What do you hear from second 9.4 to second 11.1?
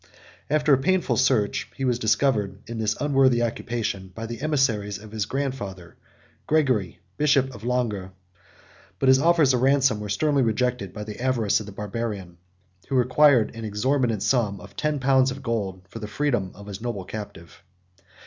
of ransom were sternly rejected by